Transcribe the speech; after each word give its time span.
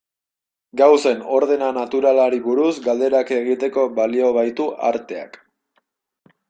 Gauzen 0.79 1.19
ordena 1.39 1.67
naturalari 1.75 2.41
buruz 2.47 2.73
galderak 2.89 3.33
egiteko 3.39 3.85
balio 4.01 4.35
baitu 4.41 4.69
arteak. 4.93 5.41